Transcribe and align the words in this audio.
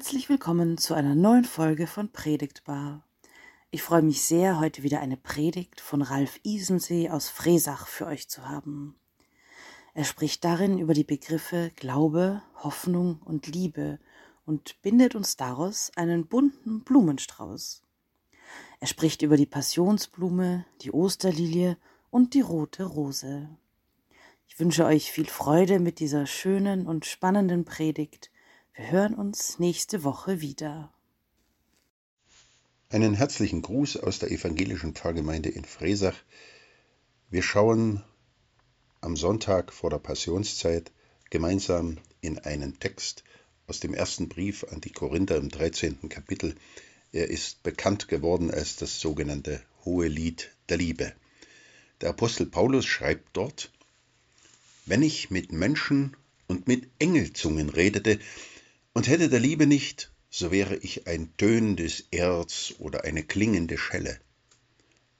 Herzlich 0.00 0.30
willkommen 0.30 0.78
zu 0.78 0.94
einer 0.94 1.14
neuen 1.14 1.44
Folge 1.44 1.86
von 1.86 2.10
Predigtbar. 2.10 3.04
Ich 3.70 3.82
freue 3.82 4.00
mich 4.00 4.22
sehr, 4.22 4.58
heute 4.58 4.82
wieder 4.82 5.00
eine 5.00 5.18
Predigt 5.18 5.78
von 5.78 6.00
Ralf 6.00 6.40
Isensee 6.42 7.10
aus 7.10 7.28
Fresach 7.28 7.86
für 7.86 8.06
euch 8.06 8.26
zu 8.26 8.48
haben. 8.48 8.98
Er 9.92 10.04
spricht 10.04 10.42
darin 10.42 10.78
über 10.78 10.94
die 10.94 11.04
Begriffe 11.04 11.70
Glaube, 11.76 12.40
Hoffnung 12.62 13.20
und 13.26 13.46
Liebe 13.46 13.98
und 14.46 14.80
bindet 14.80 15.14
uns 15.14 15.36
daraus 15.36 15.92
einen 15.96 16.26
bunten 16.26 16.80
Blumenstrauß. 16.80 17.82
Er 18.80 18.86
spricht 18.86 19.20
über 19.20 19.36
die 19.36 19.44
Passionsblume, 19.44 20.64
die 20.80 20.92
Osterlilie 20.92 21.76
und 22.08 22.32
die 22.32 22.40
rote 22.40 22.84
Rose. 22.84 23.50
Ich 24.48 24.58
wünsche 24.58 24.86
euch 24.86 25.12
viel 25.12 25.26
Freude 25.26 25.78
mit 25.78 26.00
dieser 26.00 26.24
schönen 26.24 26.86
und 26.86 27.04
spannenden 27.04 27.66
Predigt 27.66 28.30
wir 28.74 28.90
hören 28.90 29.14
uns 29.14 29.58
nächste 29.58 30.04
Woche 30.04 30.40
wieder. 30.40 30.92
Einen 32.88 33.14
herzlichen 33.14 33.62
Gruß 33.62 33.98
aus 33.98 34.18
der 34.18 34.30
evangelischen 34.30 34.94
Pfarrgemeinde 34.94 35.48
in 35.48 35.64
Fresach. 35.64 36.16
Wir 37.30 37.42
schauen 37.42 38.02
am 39.00 39.16
Sonntag 39.16 39.72
vor 39.72 39.90
der 39.90 39.98
Passionszeit 39.98 40.92
gemeinsam 41.30 41.98
in 42.20 42.38
einen 42.38 42.78
Text 42.78 43.24
aus 43.66 43.80
dem 43.80 43.94
ersten 43.94 44.28
Brief 44.28 44.64
an 44.64 44.80
die 44.80 44.92
Korinther 44.92 45.36
im 45.36 45.48
13. 45.48 46.08
Kapitel. 46.08 46.54
Er 47.12 47.28
ist 47.28 47.62
bekannt 47.62 48.08
geworden 48.08 48.50
als 48.50 48.76
das 48.76 49.00
sogenannte 49.00 49.62
Hohe 49.84 50.08
Lied 50.08 50.50
der 50.68 50.78
Liebe. 50.78 51.12
Der 52.00 52.10
Apostel 52.10 52.46
Paulus 52.46 52.86
schreibt 52.86 53.36
dort, 53.36 53.70
wenn 54.86 55.02
ich 55.02 55.30
mit 55.30 55.52
Menschen 55.52 56.16
und 56.48 56.66
mit 56.66 56.88
Engelzungen 56.98 57.68
redete, 57.68 58.18
und 58.92 59.08
hätte 59.08 59.28
der 59.28 59.40
Liebe 59.40 59.66
nicht, 59.66 60.12
so 60.30 60.50
wäre 60.50 60.76
ich 60.76 61.06
ein 61.06 61.36
tönendes 61.36 62.04
Erz 62.10 62.74
oder 62.78 63.04
eine 63.04 63.22
klingende 63.22 63.78
Schelle. 63.78 64.20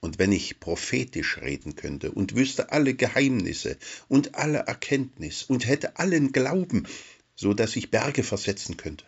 Und 0.00 0.18
wenn 0.18 0.32
ich 0.32 0.60
prophetisch 0.60 1.38
reden 1.38 1.76
könnte 1.76 2.10
und 2.10 2.34
wüsste 2.34 2.72
alle 2.72 2.94
Geheimnisse 2.94 3.76
und 4.08 4.34
alle 4.34 4.58
Erkenntnis 4.58 5.42
und 5.42 5.66
hätte 5.66 5.98
allen 5.98 6.32
Glauben, 6.32 6.86
so 7.34 7.54
dass 7.54 7.76
ich 7.76 7.90
Berge 7.90 8.22
versetzen 8.22 8.76
könnte, 8.76 9.04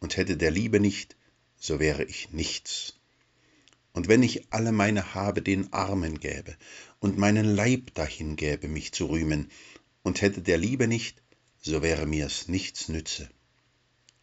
und 0.00 0.16
hätte 0.16 0.36
der 0.36 0.50
Liebe 0.50 0.80
nicht, 0.80 1.16
so 1.58 1.80
wäre 1.80 2.04
ich 2.04 2.30
nichts. 2.30 2.94
Und 3.92 4.08
wenn 4.08 4.22
ich 4.22 4.52
alle 4.52 4.72
meine 4.72 5.14
Habe 5.14 5.42
den 5.42 5.72
Armen 5.72 6.20
gäbe 6.20 6.56
und 6.98 7.18
meinen 7.18 7.56
Leib 7.56 7.94
dahin 7.94 8.36
gäbe, 8.36 8.68
mich 8.68 8.92
zu 8.92 9.06
rühmen, 9.06 9.50
und 10.02 10.22
hätte 10.22 10.40
der 10.40 10.58
Liebe 10.58 10.86
nicht, 10.86 11.22
so 11.60 11.82
wäre 11.82 12.06
mir's 12.06 12.46
nichts 12.46 12.88
nütze. 12.88 13.28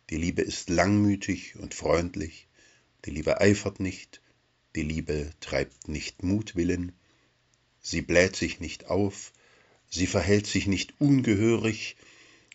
Die 0.09 0.17
Liebe 0.17 0.41
ist 0.41 0.69
langmütig 0.69 1.55
und 1.55 1.73
freundlich, 1.73 2.47
die 3.05 3.11
Liebe 3.11 3.39
eifert 3.39 3.79
nicht, 3.79 4.21
die 4.75 4.83
Liebe 4.83 5.31
treibt 5.39 5.87
nicht 5.87 6.23
Mutwillen, 6.23 6.91
sie 7.81 8.01
bläht 8.01 8.35
sich 8.35 8.59
nicht 8.59 8.87
auf, 8.87 9.31
sie 9.89 10.07
verhält 10.07 10.45
sich 10.45 10.67
nicht 10.67 10.93
ungehörig, 10.99 11.95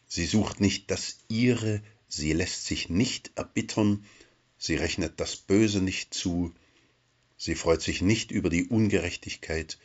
sie 0.07 0.27
sucht 0.27 0.61
nicht 0.61 0.91
das 0.91 1.19
ihre, 1.29 1.83
sie 2.07 2.33
lässt 2.33 2.67
sich 2.67 2.91
nicht 2.91 3.33
erbittern, 3.37 4.05
sie 4.59 4.75
rechnet 4.75 5.19
das 5.19 5.37
Böse 5.37 5.81
nicht 5.81 6.13
zu, 6.13 6.55
sie 7.39 7.55
freut 7.55 7.81
sich 7.83 8.03
nicht 8.03 8.31
über 8.31 8.51
die 8.51 8.67
Ungerechtigkeit, 8.67 9.79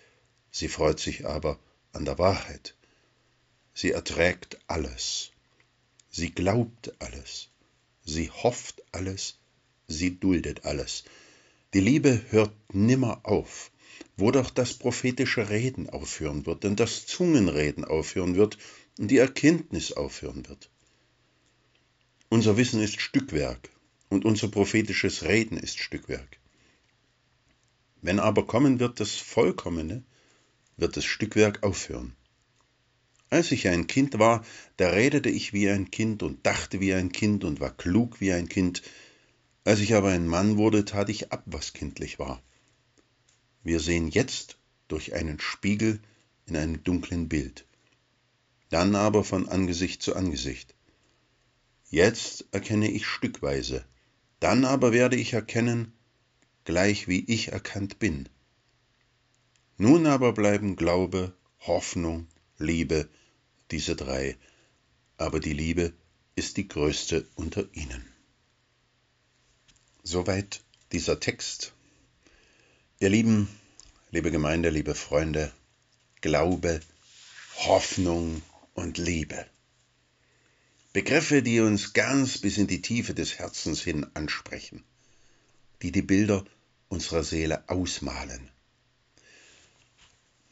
sie 0.52 0.68
freut 0.68 1.00
sich 1.00 1.26
aber 1.26 1.60
an 1.94 2.04
der 2.06 2.18
Wahrheit. 2.20 2.76
Sie 3.74 3.92
erträgt 3.92 4.60
alles, 4.68 5.32
sie 6.10 6.32
glaubt 6.32 6.94
alles, 7.00 7.50
sie 8.04 8.30
hofft 8.30 8.84
alles, 8.92 9.40
sie 9.88 10.20
duldet 10.20 10.66
alles. 10.66 11.04
Die 11.74 11.80
Liebe 11.80 12.22
hört 12.30 12.54
nimmer 12.74 13.22
auf, 13.24 13.72
wo 14.18 14.32
doch 14.32 14.50
das 14.50 14.74
prophetische 14.74 15.50
Reden 15.50 15.90
aufhören 15.90 16.46
wird 16.46 16.66
und 16.66 16.80
das 16.80 17.06
Zungenreden 17.06 17.84
aufhören 17.86 18.36
wird 18.36 18.58
und 19.00 19.10
die 19.10 19.18
Erkenntnis 19.18 19.92
aufhören 19.94 20.48
wird. 20.48 20.70
Unser 22.30 22.58
Wissen 22.58 22.82
ist 22.82 23.02
Stückwerk 23.02 23.70
und 24.10 24.26
unser 24.26 24.48
prophetisches 24.48 25.24
Reden 25.24 25.58
ist 25.58 25.80
Stückwerk. 25.80 26.38
Wenn 28.02 28.20
aber 28.20 28.46
kommen 28.46 28.80
wird 28.80 29.00
das 29.00 29.12
Vollkommene, 29.16 30.04
wird 30.78 30.98
das 30.98 31.06
Stückwerk 31.06 31.64
aufhören. 31.64 32.16
Als 33.34 33.52
ich 33.52 33.68
ein 33.68 33.88
Kind 33.88 34.20
war, 34.20 34.46
da 34.78 34.90
redete 34.90 35.28
ich 35.28 35.54
wie 35.54 35.68
ein 35.68 35.90
Kind 35.90 36.22
und 36.22 36.46
dachte 36.46 36.80
wie 36.80 36.94
ein 36.94 37.12
Kind 37.12 37.44
und 37.44 37.60
war 37.60 37.76
klug 37.76 38.22
wie 38.22 38.32
ein 38.32 38.48
Kind. 38.48 38.84
Als 39.64 39.80
ich 39.80 39.96
aber 39.96 40.10
ein 40.10 40.28
Mann 40.28 40.58
wurde, 40.58 40.86
tat 40.86 41.10
ich 41.10 41.32
ab, 41.32 41.42
was 41.48 41.74
kindlich 41.74 42.20
war. 42.20 42.44
Wir 43.64 43.80
sehen 43.80 44.08
jetzt 44.08 44.60
durch 44.88 45.16
einen 45.16 45.40
Spiegel 45.40 46.00
in 46.46 46.56
einem 46.56 46.84
dunklen 46.84 47.28
Bild, 47.28 47.66
dann 48.70 48.94
aber 48.94 49.24
von 49.24 49.50
Angesicht 49.50 50.04
zu 50.04 50.16
Angesicht. 50.16 50.76
Jetzt 51.90 52.46
erkenne 52.52 52.92
ich 52.92 53.08
stückweise, 53.08 53.84
dann 54.42 54.64
aber 54.64 54.94
werde 54.94 55.16
ich 55.16 55.34
erkennen, 55.34 55.92
gleich 56.66 57.08
wie 57.08 57.26
ich 57.26 57.48
erkannt 57.48 57.98
bin. 57.98 58.30
Nun 59.78 60.06
aber 60.06 60.34
bleiben 60.34 60.76
Glaube, 60.76 61.34
Hoffnung, 61.62 62.28
Liebe, 62.60 63.10
diese 63.74 63.96
drei, 63.96 64.38
aber 65.18 65.40
die 65.40 65.54
Liebe 65.54 65.94
ist 66.36 66.58
die 66.58 66.68
größte 66.68 67.26
unter 67.34 67.66
ihnen. 67.74 68.04
Soweit 70.04 70.62
dieser 70.92 71.20
Text. 71.20 71.74
Ihr 73.00 73.10
Lieben, 73.10 73.48
liebe 74.12 74.30
Gemeinde, 74.30 74.70
liebe 74.70 74.94
Freunde, 74.94 75.52
Glaube, 76.22 76.82
Hoffnung 77.56 78.44
und 78.76 79.00
Liebe. 79.00 79.48
Begriffe, 80.94 81.42
die 81.42 81.60
uns 81.60 81.94
ganz 81.94 82.38
bis 82.38 82.60
in 82.60 82.68
die 82.68 82.84
Tiefe 82.84 83.16
des 83.16 83.40
Herzens 83.40 83.82
hin 83.82 84.06
ansprechen, 84.14 84.84
die 85.82 85.92
die 85.92 86.04
Bilder 86.04 86.46
unserer 86.90 87.24
Seele 87.24 87.68
ausmalen. 87.68 88.52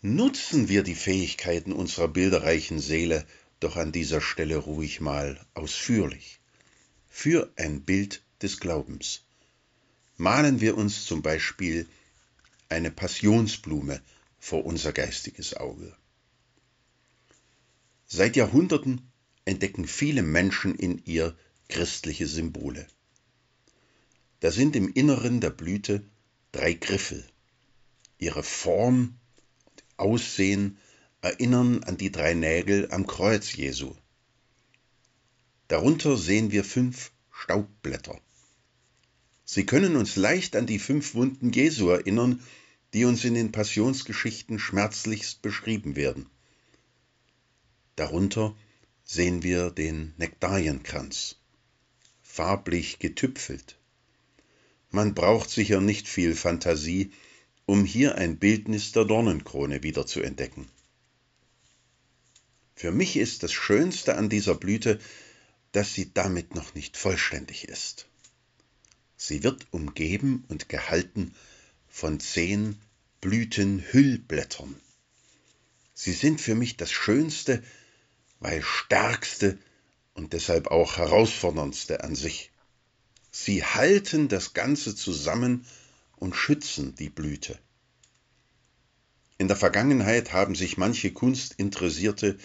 Nutzen 0.03 0.67
wir 0.67 0.81
die 0.81 0.95
Fähigkeiten 0.95 1.71
unserer 1.71 2.07
bilderreichen 2.07 2.79
Seele 2.79 3.23
doch 3.59 3.75
an 3.75 3.91
dieser 3.91 4.19
Stelle 4.19 4.57
ruhig 4.57 4.99
mal 4.99 5.39
ausführlich. 5.53 6.39
Für 7.07 7.53
ein 7.55 7.83
Bild 7.83 8.23
des 8.41 8.59
Glaubens. 8.59 9.21
Malen 10.17 10.59
wir 10.59 10.75
uns 10.75 11.05
zum 11.05 11.21
Beispiel 11.21 11.87
eine 12.67 12.89
Passionsblume 12.89 14.01
vor 14.39 14.65
unser 14.65 14.91
geistiges 14.91 15.53
Auge. 15.53 15.95
Seit 18.07 18.35
Jahrhunderten 18.35 19.11
entdecken 19.45 19.85
viele 19.85 20.23
Menschen 20.23 20.73
in 20.73 20.99
ihr 21.05 21.37
christliche 21.69 22.25
Symbole. 22.25 22.87
Da 24.39 24.49
sind 24.49 24.75
im 24.75 24.91
Inneren 24.91 25.41
der 25.41 25.51
Blüte 25.51 26.03
drei 26.51 26.73
Griffel. 26.73 27.23
Ihre 28.17 28.41
Form 28.41 29.19
Aussehen 30.01 30.77
erinnern 31.21 31.83
an 31.83 31.97
die 31.97 32.11
drei 32.11 32.33
Nägel 32.33 32.91
am 32.91 33.05
Kreuz 33.05 33.53
Jesu. 33.53 33.93
Darunter 35.67 36.17
sehen 36.17 36.51
wir 36.51 36.63
fünf 36.63 37.11
Staubblätter. 37.31 38.19
Sie 39.45 39.65
können 39.65 39.95
uns 39.95 40.15
leicht 40.15 40.55
an 40.55 40.65
die 40.65 40.79
fünf 40.79 41.13
Wunden 41.13 41.51
Jesu 41.51 41.89
erinnern, 41.89 42.41
die 42.93 43.05
uns 43.05 43.23
in 43.23 43.35
den 43.35 43.51
Passionsgeschichten 43.51 44.59
schmerzlichst 44.59 45.41
beschrieben 45.41 45.95
werden. 45.95 46.29
Darunter 47.95 48.55
sehen 49.03 49.43
wir 49.43 49.69
den 49.69 50.13
Nektarienkranz, 50.17 51.37
farblich 52.21 52.99
getüpfelt. 52.99 53.77
Man 54.89 55.13
braucht 55.13 55.49
sicher 55.49 55.79
nicht 55.79 56.07
viel 56.07 56.35
Fantasie, 56.35 57.11
um 57.65 57.85
hier 57.85 58.15
ein 58.15 58.37
Bildnis 58.37 58.91
der 58.91 59.05
Dornenkrone 59.05 59.83
wieder 59.83 60.05
zu 60.05 60.21
entdecken. 60.21 60.67
Für 62.75 62.91
mich 62.91 63.15
ist 63.15 63.43
das 63.43 63.53
Schönste 63.53 64.15
an 64.15 64.29
dieser 64.29 64.55
Blüte, 64.55 64.99
dass 65.71 65.93
sie 65.93 66.11
damit 66.13 66.55
noch 66.55 66.73
nicht 66.73 66.97
vollständig 66.97 67.67
ist. 67.67 68.07
Sie 69.15 69.43
wird 69.43 69.67
umgeben 69.71 70.43
und 70.47 70.67
gehalten 70.67 71.35
von 71.87 72.19
zehn 72.19 72.77
Blütenhüllblättern. 73.21 74.75
Sie 75.93 76.13
sind 76.13 76.41
für 76.41 76.55
mich 76.55 76.77
das 76.77 76.91
Schönste, 76.91 77.61
weil 78.39 78.63
stärkste 78.63 79.59
und 80.15 80.33
deshalb 80.33 80.67
auch 80.67 80.97
herausforderndste 80.97 82.03
an 82.03 82.15
sich. 82.15 82.51
Sie 83.29 83.63
halten 83.63 84.27
das 84.27 84.53
Ganze 84.53 84.95
zusammen 84.95 85.65
und 86.21 86.35
schützen 86.35 86.93
die 86.95 87.09
Blüte. 87.09 87.57
In 89.39 89.47
der 89.47 89.57
Vergangenheit 89.57 90.33
haben 90.33 90.53
sich 90.53 90.77
manche 90.77 91.11
Kunstinteressierte 91.11 92.37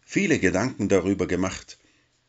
viele 0.00 0.38
Gedanken 0.38 0.88
darüber 0.88 1.26
gemacht, 1.26 1.78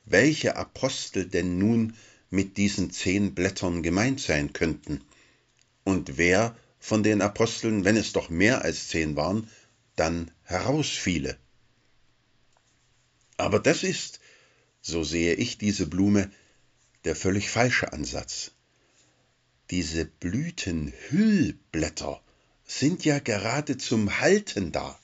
welche 0.05 0.55
Apostel 0.55 1.27
denn 1.27 1.59
nun 1.59 1.93
mit 2.31 2.57
diesen 2.57 2.89
zehn 2.89 3.35
Blättern 3.35 3.83
gemeint 3.83 4.19
sein 4.19 4.51
könnten 4.51 5.01
und 5.83 6.17
wer 6.17 6.57
von 6.79 7.03
den 7.03 7.21
Aposteln, 7.21 7.85
wenn 7.85 7.97
es 7.97 8.11
doch 8.11 8.29
mehr 8.29 8.63
als 8.63 8.87
zehn 8.87 9.15
waren, 9.15 9.47
dann 9.95 10.31
herausfiele. 10.41 11.37
Aber 13.37 13.59
das 13.59 13.83
ist, 13.83 14.19
so 14.81 15.03
sehe 15.03 15.35
ich 15.35 15.59
diese 15.59 15.85
Blume, 15.85 16.31
der 17.03 17.15
völlig 17.15 17.49
falsche 17.49 17.93
Ansatz. 17.93 18.54
Diese 19.71 20.06
Blütenhüllblätter 20.06 22.21
sind 22.65 23.03
ja 23.03 23.17
gerade 23.19 23.77
zum 23.77 24.19
Halten 24.19 24.71
da. 24.71 25.00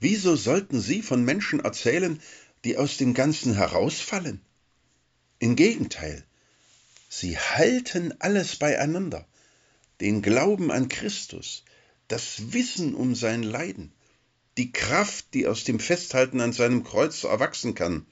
Wieso 0.00 0.36
sollten 0.36 0.80
Sie 0.80 1.02
von 1.02 1.24
Menschen 1.24 1.60
erzählen, 1.60 2.20
die 2.64 2.78
aus 2.78 2.96
dem 2.96 3.14
Ganzen 3.14 3.54
herausfallen? 3.54 4.40
Im 5.38 5.56
Gegenteil, 5.56 6.24
sie 7.08 7.36
halten 7.36 8.14
alles 8.20 8.56
beieinander, 8.56 9.26
den 10.00 10.22
Glauben 10.22 10.70
an 10.70 10.88
Christus, 10.88 11.64
das 12.08 12.52
Wissen 12.52 12.94
um 12.94 13.14
sein 13.14 13.42
Leiden, 13.42 13.92
die 14.56 14.72
Kraft, 14.72 15.34
die 15.34 15.46
aus 15.46 15.64
dem 15.64 15.78
Festhalten 15.78 16.40
an 16.40 16.52
seinem 16.52 16.84
Kreuz 16.84 17.24
erwachsen 17.24 17.74
kann. 17.74 18.06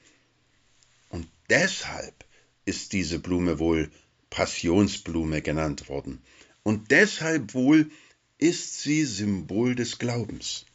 Und 1.09 1.27
deshalb 1.49 2.25
ist 2.65 2.93
diese 2.93 3.19
Blume 3.19 3.59
wohl 3.59 3.91
Passionsblume 4.31 5.43
genannt 5.43 5.89
worden. 5.89 6.23
Und 6.63 6.89
deshalb 6.89 7.53
wohl 7.53 7.91
ist 8.39 8.81
sie 8.81 9.05
Symbol 9.05 9.75
des 9.75 9.99
Glaubens, 9.99 10.65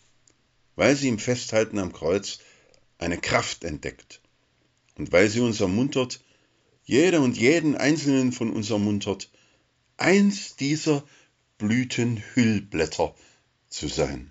weil 0.76 0.94
sie 0.94 1.08
im 1.08 1.18
Festhalten 1.18 1.80
am 1.80 1.92
Kreuz 1.92 2.38
eine 2.98 3.18
Kraft 3.18 3.64
entdeckt 3.64 4.20
und 4.96 5.10
weil 5.10 5.28
sie 5.28 5.40
uns 5.40 5.60
ermuntert, 5.60 6.20
jeder 6.84 7.20
und 7.20 7.36
jeden 7.36 7.74
einzelnen 7.74 8.30
von 8.30 8.52
uns 8.52 8.70
ermuntert, 8.70 9.30
eins 9.96 10.54
dieser 10.54 11.04
Blütenhüllblätter 11.58 13.14
zu 13.68 13.88
sein. 13.88 14.30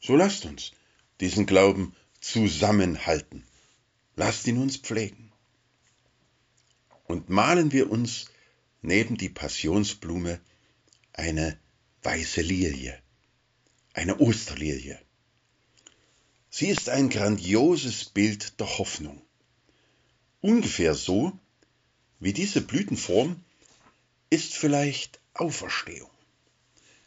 So 0.00 0.16
lasst 0.16 0.46
uns 0.46 0.72
diesen 1.20 1.46
Glauben 1.46 1.94
zusammenhalten. 2.20 3.44
Lasst 4.16 4.46
ihn 4.46 4.58
uns 4.58 4.78
pflegen 4.78 5.29
und 7.10 7.28
malen 7.28 7.72
wir 7.72 7.90
uns 7.90 8.26
neben 8.82 9.16
die 9.16 9.28
Passionsblume 9.28 10.40
eine 11.12 11.58
weiße 12.02 12.40
Lilie, 12.40 12.98
eine 13.92 14.20
Osterlilie. 14.20 14.98
Sie 16.48 16.68
ist 16.68 16.88
ein 16.88 17.10
grandioses 17.10 18.04
Bild 18.04 18.58
der 18.60 18.78
Hoffnung. 18.78 19.20
Ungefähr 20.40 20.94
so 20.94 21.32
wie 22.20 22.32
diese 22.32 22.60
Blütenform 22.60 23.42
ist 24.30 24.54
vielleicht 24.54 25.20
Auferstehung. 25.34 26.10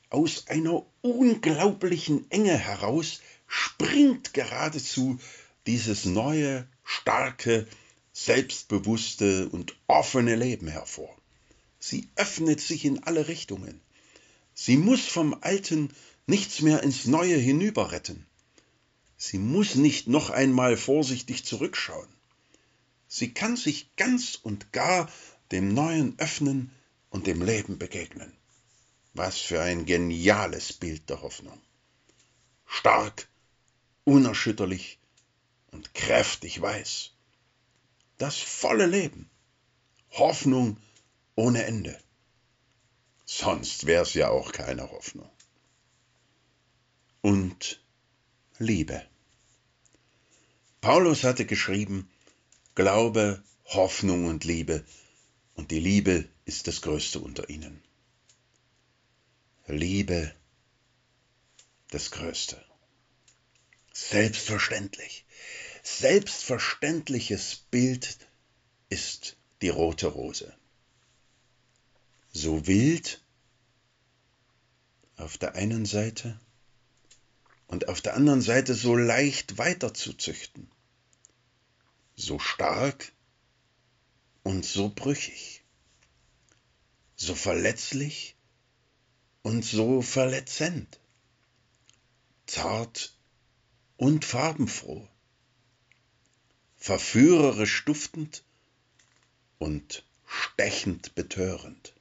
Aus 0.10 0.48
einer 0.48 0.86
unglaublichen 1.02 2.30
Enge 2.30 2.58
heraus 2.58 3.22
springt 3.48 4.34
geradezu 4.34 5.20
dieses 5.66 6.06
neue, 6.06 6.68
starke, 6.84 7.68
selbstbewusste 8.13 9.50
und 9.50 9.75
offene 9.88 10.36
Leben 10.36 10.68
hervor. 10.68 11.13
Sie 11.80 12.07
öffnet 12.15 12.62
sich 12.62 12.86
in 12.86 13.04
alle 13.04 13.27
Richtungen. 13.27 13.81
Sie 14.54 14.77
muss 14.77 15.06
vom 15.06 15.36
Alten 15.42 15.89
nichts 16.27 16.62
mehr 16.62 16.83
ins 16.83 17.06
Neue 17.06 17.36
hinüber 17.36 17.92
retten. 17.92 18.25
Sie 19.18 19.39
muss 19.39 19.75
nicht 19.75 20.07
noch 20.07 20.30
einmal 20.30 20.77
vorsichtig 20.77 21.44
zurückschauen. 21.44 22.07
Sie 23.07 23.33
kann 23.33 23.57
sich 23.57 23.95
ganz 23.95 24.39
und 24.42 24.71
gar 24.71 25.12
dem 25.51 25.74
Neuen 25.74 26.18
öffnen 26.19 26.71
und 27.10 27.27
dem 27.27 27.42
Leben 27.42 27.77
begegnen. 27.77 28.31
Was 29.13 29.38
für 29.38 29.62
ein 29.62 29.86
geniales 29.86 30.74
Bild 30.74 31.10
der 31.10 31.21
Hoffnung. 31.21 31.60
Stark, 32.65 33.27
unerschütterlich 34.04 35.00
und 35.71 35.94
kräftig 35.94 36.62
weiß 36.62 37.13
das 38.24 38.38
volle 38.38 38.86
Leben. 38.86 39.30
Hoffnung 40.12 40.78
ohne 41.36 41.66
Ende. 41.66 42.02
Sonst 43.25 43.86
wäre 43.86 44.04
es 44.04 44.14
ja 44.14 44.30
auch 44.30 44.54
keine 44.54 44.90
Hoffnung. 44.92 45.30
Und 47.20 47.84
Liebe. 48.60 49.06
Paulus 50.80 51.25
hatte 51.25 51.46
geschrieben, 51.46 52.10
Glaube, 52.75 53.44
Hoffnung 53.66 54.28
und 54.28 54.46
Liebe, 54.46 54.86
und 55.56 55.72
die 55.72 55.81
Liebe 55.81 56.30
ist 56.46 56.68
das 56.68 56.81
Größte 56.81 57.20
unter 57.20 57.50
ihnen. 57.50 57.84
Liebe, 59.68 60.34
das 61.90 62.10
Größte. 62.12 62.64
Selbstverständlich 63.92 65.25
selbstverständliches 65.84 67.58
Bild 67.70 68.18
ist 68.90 69.36
die 69.62 69.70
rote 69.70 70.08
Rose. 70.08 70.54
So 72.32 72.66
wild 72.66 73.22
auf 75.18 75.38
der 75.38 75.56
einen 75.56 75.86
Seite 75.86 76.40
und 77.68 77.90
auf 77.90 78.02
der 78.02 78.16
anderen 78.16 78.42
Seite 78.42 78.74
so 78.74 78.96
leicht 78.96 79.58
weiterzuzüchten, 79.58 80.72
so 82.16 82.40
stark 82.40 83.12
und 84.44 84.66
so 84.66 84.90
brüchig, 84.90 85.64
so 87.16 87.36
verletzlich 87.36 88.36
und 89.42 89.64
so 89.64 90.02
verletzend, 90.02 91.00
zart 92.46 93.18
und 93.98 94.26
farbenfroh, 94.26 95.08
verführerisch 96.84 97.86
duftend 97.86 98.44
und 99.58 100.04
stechend 100.28 101.16
betörend. 101.16 101.94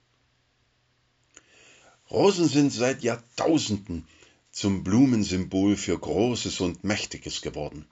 Rosen 2.10 2.48
sind 2.48 2.72
seit 2.72 3.04
Jahrtausenden 3.04 4.08
zum 4.50 4.82
Blumensymbol 4.82 5.76
für 5.76 5.96
Großes 5.96 6.60
und 6.60 6.82
Mächtiges 6.82 7.42
geworden, 7.42 7.86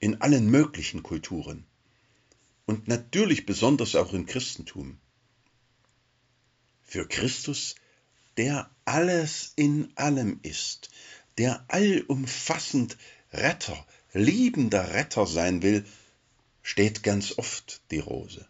in 0.00 0.22
allen 0.22 0.50
möglichen 0.50 1.04
Kulturen 1.04 1.64
und 2.66 2.88
natürlich 2.88 3.46
besonders 3.46 3.94
auch 3.94 4.12
im 4.12 4.26
Christentum. 4.26 4.98
Für 6.82 7.06
Christus, 7.06 7.76
der 8.38 8.68
alles 8.84 9.52
in 9.54 9.96
allem 9.96 10.40
ist, 10.42 10.90
der 11.38 11.64
allumfassend 11.68 12.98
Retter, 13.32 13.86
liebender 14.12 14.94
Retter 14.94 15.28
sein 15.28 15.62
will, 15.62 15.86
steht 16.64 17.02
ganz 17.04 17.38
oft 17.38 17.82
die 17.92 18.00
Rose. 18.00 18.48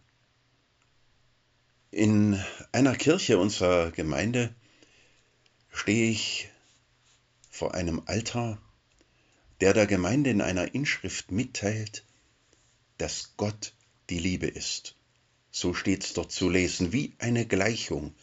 In 1.91 2.43
einer 2.73 2.97
Kirche 2.97 3.39
unserer 3.39 3.91
Gemeinde 3.91 4.55
stehe 5.71 6.11
ich 6.11 6.49
vor 7.51 7.75
einem 7.75 8.03
Altar, 8.07 8.63
der 9.61 9.75
der 9.75 9.87
Gemeinde 9.87 10.31
in 10.31 10.41
einer 10.41 10.75
Inschrift 10.75 11.33
mitteilt, 11.33 12.05
dass 12.99 13.37
Gott 13.37 13.75
die 14.09 14.21
Liebe 14.21 14.47
ist. 14.47 14.95
So 15.51 15.75
steht 15.75 16.05
es 16.05 16.15
dort 16.15 16.33
zu 16.33 16.49
lesen, 16.49 16.93
wie 16.93 17.15
eine 17.19 17.47
Gleichung. 17.47 18.15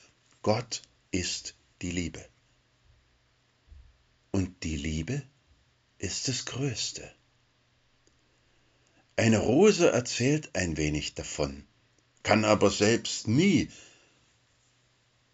Gott 0.41 0.81
ist 1.11 1.53
die 1.81 1.91
Liebe. 1.91 2.25
Und 4.31 4.63
die 4.63 4.77
Liebe 4.77 5.21
ist 5.97 6.29
das 6.29 6.45
Größte. 6.45 7.13
Eine 9.21 9.37
Rose 9.37 9.91
erzählt 9.91 10.55
ein 10.55 10.77
wenig 10.77 11.13
davon, 11.13 11.67
kann 12.23 12.43
aber 12.43 12.71
selbst 12.71 13.27
nie 13.27 13.69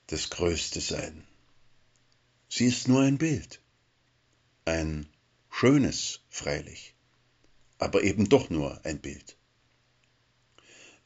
das 0.08 0.30
Größte 0.30 0.82
sein. 0.82 1.26
Sie 2.50 2.66
ist 2.66 2.90
nur 2.90 3.04
ein 3.04 3.18
Bild, 3.18 3.62
ein 4.66 5.08
schönes 5.50 6.20
freilich, 6.28 6.96
aber 7.78 8.04
eben 8.04 8.28
doch 8.28 8.50
nur 8.50 8.84
ein 8.84 9.00
Bild. 9.00 9.38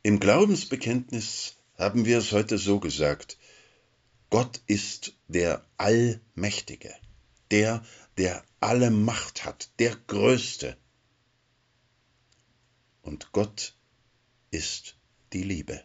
Im 0.02 0.20
Glaubensbekenntnis 0.20 1.58
haben 1.78 2.06
wir 2.06 2.18
es 2.18 2.32
heute 2.32 2.58
so 2.58 2.80
gesagt, 2.80 3.38
Gott 4.32 4.60
ist 4.66 5.14
der 5.28 5.64
Allmächtige, 5.78 6.96
der, 7.52 7.86
der 8.18 8.44
alle 8.60 8.90
Macht 8.90 9.46
hat, 9.46 9.70
der 9.78 9.96
Größte, 10.08 10.78
und 13.01 13.31
Gott 13.31 13.75
ist 14.51 14.96
die 15.34 15.43
Liebe. 15.43 15.84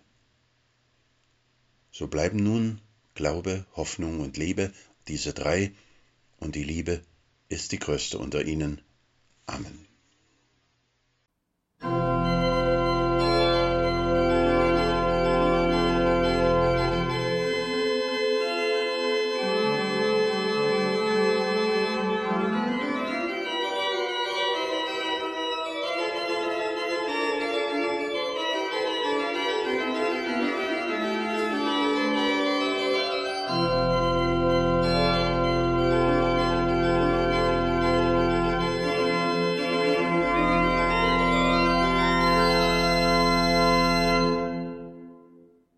So 1.91 2.09
bleiben 2.09 2.43
nun 2.43 2.81
Glaube, 3.15 3.67
Hoffnung 3.75 4.21
und 4.21 4.37
Liebe, 4.37 4.73
diese 5.09 5.33
drei, 5.33 5.73
und 6.39 6.55
die 6.55 6.65
Liebe 6.65 7.03
ist 7.49 7.73
die 7.73 7.79
größte 7.79 8.19
unter 8.19 8.45
ihnen. 8.45 8.83
Amen. 9.47 9.87